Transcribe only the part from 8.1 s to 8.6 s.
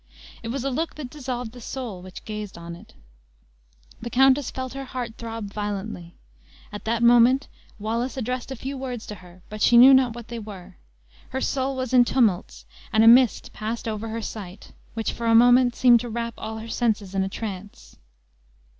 addressed a